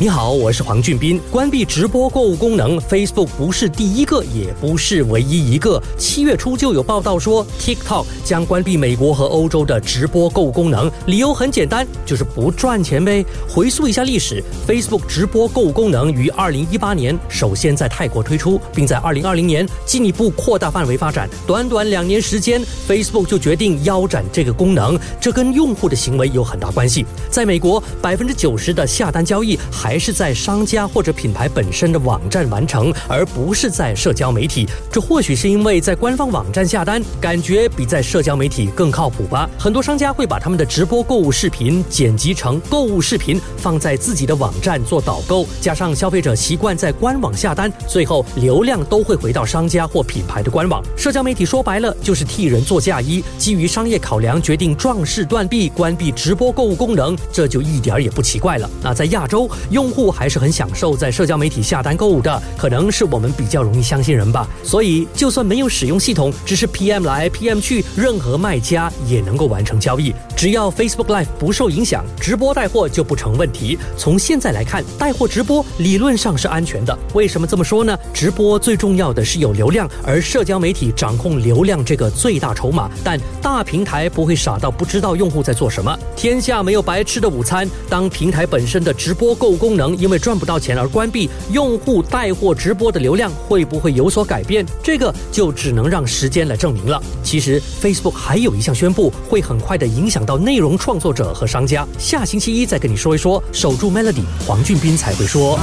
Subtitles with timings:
[0.00, 1.20] 你好，我是黄俊斌。
[1.30, 5.78] 关闭直播购物功能，Facebook 不是第一个，也不是唯一一个。
[5.98, 13.22] 七月初就有报道说，TikTok 将关闭美国和欧洲的直播购物功能，理由很简单，就是不赚钱呗。
[13.46, 21.28] 回溯一下历史，Facebook 直播购物功能于二零一八年首先在泰国推出，并在二零二零年进一步扩大范围发展。
[21.46, 27.04] 短短两年时间，Facebook 就决定腰斩这个功能，这跟用户的行为有很大关系。
[27.28, 34.64] 在美国，百分之九十的下单交易还还是在商家或者品牌本身的网站完成，而不是在社交媒体。
[34.88, 39.50] 这或许是因为在官方网站下单，感觉比在社交媒体更靠谱吧。
[39.58, 50.80] 很多商家会把他们的直播购物视频剪辑成购物视频，放在自己的网站做导购，加上消费者习惯在官网下单，最后流量都会回到商家或品牌的官网。
[50.96, 58.70] 社交媒体说白了就是替人做嫁衣，基于商业考量决定壮士断臂，关闭直播购物功能，这就一点也不奇怪了。
[58.84, 59.79] 那在亚洲用。
[59.80, 64.46] 用户还是很享受在社交媒体下单购物的，可能是我们比较容易相信人吧。
[64.62, 70.14] 所以，就算没有使用系统，只是 PM 来 PM 去，任何卖家也能够完成交易。
[70.36, 73.78] 只要 Facebook Live 不受影响，直播带货就不成问题。
[73.96, 76.98] 从现在来看，带货直播理论上是安全的。
[77.14, 77.98] 为什么这么说呢？
[78.12, 82.90] 直播最重要的是有流量，而社交媒体掌控流量这个最大筹码。
[83.02, 85.98] 但大平台不会傻到不知道用户在做什么。
[86.14, 87.66] 天下没有白吃的午餐。
[87.88, 89.59] 当平台本身的直播购物。
[89.60, 94.64] 功能因为赚不到钱而关闭，用户带货直播的流量会不会有所改变？
[94.82, 97.00] 这个就只能让时间来证明了。
[97.22, 101.86] 其实 Facebook 还有一项宣布，会很快的影响到内容创作者和商家。
[101.98, 103.42] 下星期一再跟你说一说。
[103.52, 105.58] 守住 Melody，黄俊斌才会说。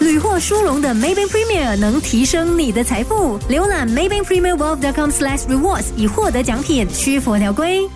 [0.00, 3.38] 屡获殊荣的 Maybank Premier 能提升你的财富。
[3.48, 7.88] 浏览 Maybank Premier Wealth.com/rewards 以获得奖品，需佛条规。